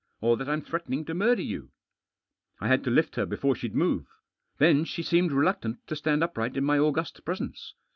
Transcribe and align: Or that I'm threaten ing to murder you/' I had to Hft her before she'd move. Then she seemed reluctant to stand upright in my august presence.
Or 0.19 0.35
that 0.37 0.49
I'm 0.49 0.63
threaten 0.63 0.95
ing 0.95 1.05
to 1.05 1.13
murder 1.13 1.43
you/' 1.43 1.69
I 2.59 2.67
had 2.69 2.83
to 2.85 2.89
Hft 2.89 3.17
her 3.17 3.25
before 3.27 3.53
she'd 3.53 3.75
move. 3.75 4.07
Then 4.57 4.83
she 4.83 5.03
seemed 5.03 5.31
reluctant 5.31 5.85
to 5.85 5.95
stand 5.95 6.23
upright 6.23 6.57
in 6.57 6.63
my 6.65 6.79
august 6.79 7.23
presence. 7.23 7.75